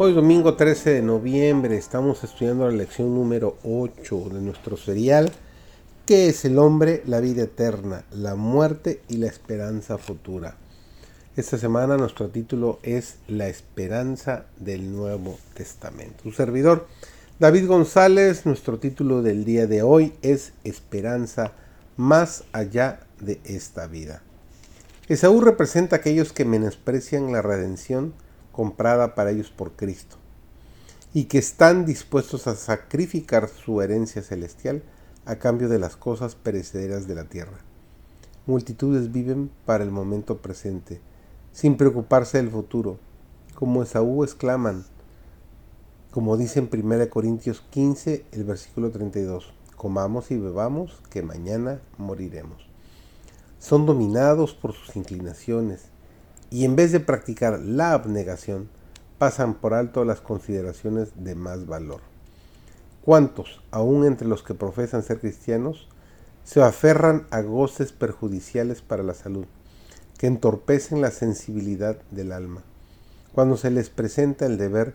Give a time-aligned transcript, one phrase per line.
[0.00, 5.32] Hoy domingo 13 de noviembre estamos estudiando la lección número 8 de nuestro serial,
[6.06, 7.02] ¿Qué es el hombre?
[7.04, 10.54] La vida eterna, la muerte y la esperanza futura.
[11.36, 16.22] Esta semana nuestro título es La esperanza del Nuevo Testamento.
[16.22, 16.86] Su servidor,
[17.40, 21.54] David González, nuestro título del día de hoy es Esperanza
[21.96, 24.22] más allá de esta vida.
[25.08, 28.14] Esaú representa a aquellos que menosprecian la redención,
[28.58, 30.16] comprada para ellos por Cristo,
[31.14, 34.82] y que están dispuestos a sacrificar su herencia celestial
[35.26, 37.58] a cambio de las cosas perecederas de la tierra.
[38.46, 41.00] Multitudes viven para el momento presente,
[41.52, 42.98] sin preocuparse del futuro,
[43.54, 44.84] como Esaú exclaman,
[46.10, 52.66] como dice en 1 Corintios 15, el versículo 32, comamos y bebamos, que mañana moriremos.
[53.60, 55.92] Son dominados por sus inclinaciones,
[56.50, 58.68] y en vez de practicar la abnegación,
[59.18, 62.00] pasan por alto las consideraciones de más valor.
[63.02, 65.88] ¿Cuántos, aun entre los que profesan ser cristianos,
[66.44, 69.46] se aferran a goces perjudiciales para la salud,
[70.16, 72.62] que entorpecen la sensibilidad del alma,
[73.34, 74.94] cuando se les presenta el deber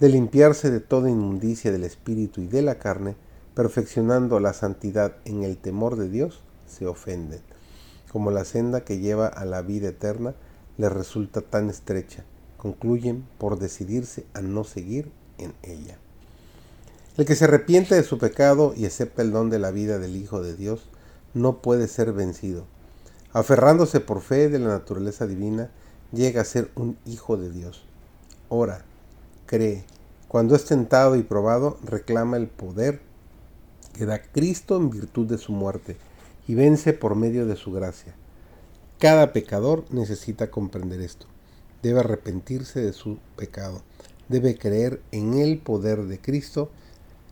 [0.00, 3.16] de limpiarse de toda inmundicia del espíritu y de la carne,
[3.54, 7.40] perfeccionando la santidad en el temor de Dios, se ofenden,
[8.10, 10.34] como la senda que lleva a la vida eterna
[10.78, 12.24] les resulta tan estrecha,
[12.56, 15.98] concluyen por decidirse a no seguir en ella.
[17.16, 20.16] El que se arrepiente de su pecado y acepta el don de la vida del
[20.16, 20.88] Hijo de Dios
[21.34, 22.64] no puede ser vencido.
[23.32, 25.70] Aferrándose por fe de la naturaleza divina,
[26.12, 27.84] llega a ser un hijo de Dios.
[28.48, 28.84] Ora,
[29.46, 29.84] cree.
[30.28, 33.00] Cuando es tentado y probado, reclama el poder
[33.92, 35.96] que da Cristo en virtud de su muerte
[36.46, 38.14] y vence por medio de su gracia.
[39.02, 41.26] Cada pecador necesita comprender esto.
[41.82, 43.82] Debe arrepentirse de su pecado.
[44.28, 46.70] Debe creer en el poder de Cristo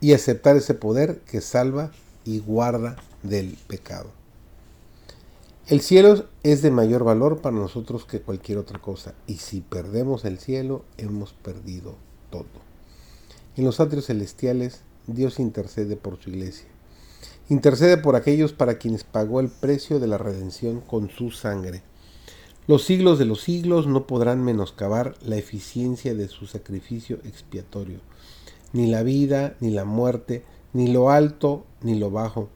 [0.00, 1.92] y aceptar ese poder que salva
[2.24, 4.10] y guarda del pecado.
[5.68, 10.24] El cielo es de mayor valor para nosotros que cualquier otra cosa, y si perdemos
[10.24, 11.94] el cielo, hemos perdido
[12.30, 12.46] todo.
[13.56, 16.66] En los atrios celestiales, Dios intercede por su iglesia.
[17.48, 21.82] Intercede por aquellos para quienes pagó el precio de la redención con su sangre.
[22.66, 28.00] Los siglos de los siglos no podrán menoscabar la eficiencia de su sacrificio expiatorio.
[28.72, 32.48] Ni la vida, ni la muerte, ni lo alto, ni lo bajo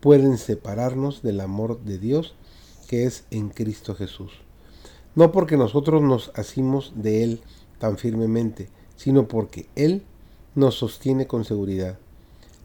[0.00, 2.34] pueden separarnos del amor de Dios
[2.88, 4.32] que es en Cristo Jesús.
[5.14, 7.40] No porque nosotros nos asimos de Él
[7.78, 10.02] tan firmemente, sino porque Él
[10.54, 11.98] nos sostiene con seguridad.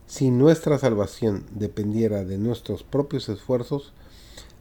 [0.07, 3.91] Si nuestra salvación dependiera de nuestros propios esfuerzos,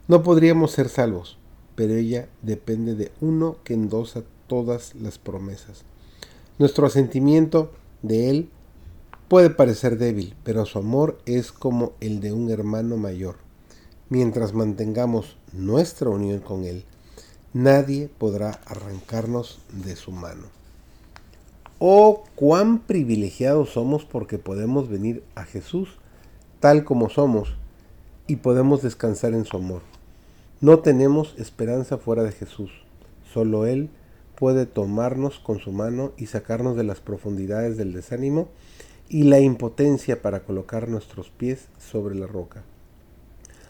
[0.07, 1.37] no podríamos ser salvos,
[1.75, 5.83] pero ella depende de uno que endosa todas las promesas.
[6.57, 8.49] Nuestro asentimiento de Él
[9.27, 13.35] puede parecer débil, pero su amor es como el de un hermano mayor.
[14.09, 16.85] Mientras mantengamos nuestra unión con Él,
[17.53, 20.47] nadie podrá arrancarnos de su mano.
[21.79, 25.97] Oh, cuán privilegiados somos porque podemos venir a Jesús
[26.61, 27.57] tal como somos
[28.27, 29.81] y podemos descansar en su amor.
[30.61, 32.71] No tenemos esperanza fuera de Jesús.
[33.33, 33.89] Solo Él
[34.35, 38.47] puede tomarnos con su mano y sacarnos de las profundidades del desánimo
[39.09, 42.63] y la impotencia para colocar nuestros pies sobre la roca.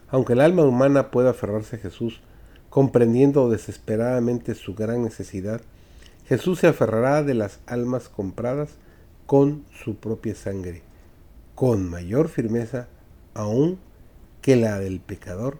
[0.10, 2.22] Aunque el alma humana pueda aferrarse a Jesús,
[2.70, 5.62] comprendiendo desesperadamente su gran necesidad,
[6.28, 8.70] Jesús se aferrará de las almas compradas
[9.26, 10.82] con su propia sangre,
[11.54, 12.88] con mayor firmeza
[13.34, 13.80] aún
[14.42, 15.58] que la del pecador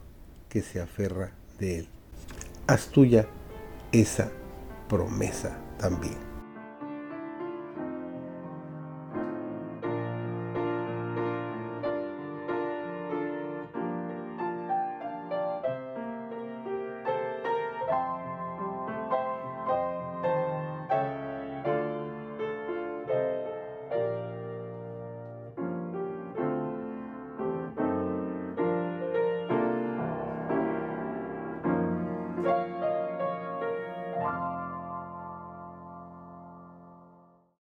[0.50, 1.88] que se aferra de él.
[2.68, 3.28] Haz tuya
[3.92, 4.32] esa
[4.90, 6.35] promesa también.